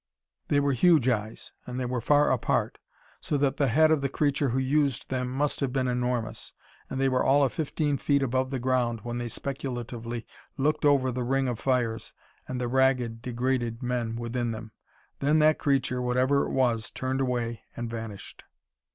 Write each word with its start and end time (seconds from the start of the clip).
They 0.47 0.59
were 0.59 0.73
huge 0.73 1.07
eyes, 1.07 1.53
and 1.67 1.79
they 1.79 1.85
were 1.85 2.01
far 2.01 2.31
apart, 2.31 2.79
so 3.19 3.37
that 3.37 3.57
the 3.57 3.67
head 3.67 3.91
of 3.91 4.01
the 4.01 4.09
creature 4.09 4.49
who 4.49 4.57
used 4.57 5.11
them 5.11 5.29
must 5.29 5.59
have 5.59 5.71
been 5.71 5.87
enormous. 5.87 6.53
And 6.89 6.99
they 6.99 7.07
were 7.07 7.23
all 7.23 7.43
of 7.43 7.53
fifteen 7.53 7.97
feet 7.99 8.23
above 8.23 8.49
the 8.49 8.57
ground 8.57 9.01
when 9.03 9.19
they 9.19 9.29
speculatively 9.29 10.25
looked 10.57 10.85
over 10.85 11.11
the 11.11 11.23
ring 11.23 11.47
of 11.47 11.59
fires 11.59 12.13
and 12.47 12.59
the 12.59 12.67
ragged, 12.67 13.21
degraded 13.21 13.83
men 13.83 14.15
within 14.15 14.49
them. 14.49 14.71
Then 15.19 15.37
that 15.37 15.59
creature, 15.59 16.01
whatever 16.01 16.47
it 16.47 16.51
was, 16.51 16.89
turned 16.89 17.21
away 17.21 17.61
and 17.77 17.87
vanished. 17.87 18.45